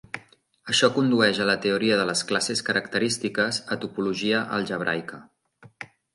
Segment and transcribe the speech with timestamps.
[0.71, 5.23] Això condueix a la teoria de les classes característiques a topologia algebraica.